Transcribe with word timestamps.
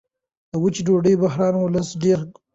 د 0.51 0.51
وچې 0.63 0.81
ډوډۍ 0.87 1.15
بحران 1.23 1.53
ولس 1.57 1.89
ډېر 2.03 2.19
ځوروي. 2.25 2.37